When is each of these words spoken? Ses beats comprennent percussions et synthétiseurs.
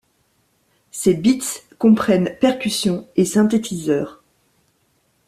Ses 0.89 1.13
beats 1.13 1.61
comprennent 1.77 2.35
percussions 2.39 3.07
et 3.17 3.23
synthétiseurs. 3.23 4.23